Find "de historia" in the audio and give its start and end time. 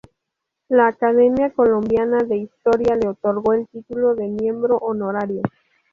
2.23-2.95